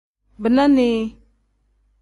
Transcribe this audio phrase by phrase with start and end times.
[0.41, 0.97] Bina nii.